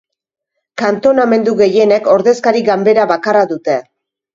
[0.83, 3.83] Kantonamendu gehienek ordezkari-ganbera bakarra dute.